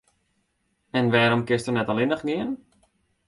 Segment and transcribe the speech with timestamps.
[0.99, 2.51] En wêrom kinsto net allinnich gean?